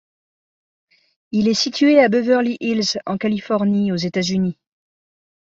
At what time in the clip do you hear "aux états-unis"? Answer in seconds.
3.91-4.57